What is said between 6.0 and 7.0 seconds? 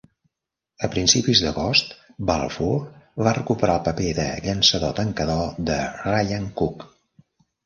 Ryan Cook.